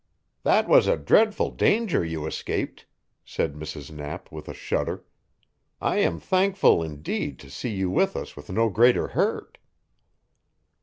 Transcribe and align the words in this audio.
"That 0.41 0.67
was 0.67 0.87
a 0.87 0.97
dreadful 0.97 1.51
danger 1.51 2.03
you 2.03 2.25
escaped," 2.25 2.87
said 3.23 3.53
Mrs. 3.53 3.91
Knapp 3.91 4.31
with 4.31 4.47
a 4.47 4.53
shudder. 4.55 5.05
"I 5.79 5.97
am 5.99 6.19
thankful, 6.19 6.81
indeed, 6.81 7.37
to 7.37 7.51
see 7.51 7.69
you 7.75 7.91
with 7.91 8.15
us 8.15 8.35
with 8.35 8.49
no 8.51 8.67
greater 8.69 9.09
hurt." 9.09 9.59